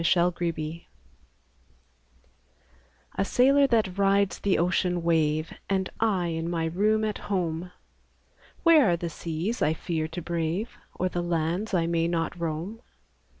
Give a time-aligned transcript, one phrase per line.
[0.01, 0.81] THE SAILOR
[3.13, 7.71] A sailor that rides the ocean wave, Am I in my room at home:
[8.63, 10.71] Where are the seas I iear to brave.
[10.95, 12.81] Or the lands I may not roam?